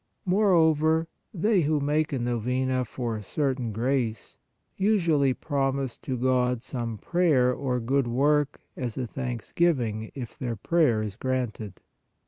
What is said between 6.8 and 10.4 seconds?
prayer or good work as a thanksgiving, if